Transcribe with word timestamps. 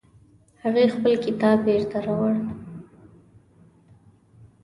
هغې 0.61 0.85
خپل 0.95 1.13
کتاب 1.25 1.57
بیرته 1.65 1.97
راوړ 2.05 2.33